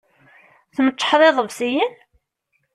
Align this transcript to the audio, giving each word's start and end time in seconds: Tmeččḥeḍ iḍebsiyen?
Tmeččḥeḍ 0.75 1.21
iḍebsiyen? 1.27 1.93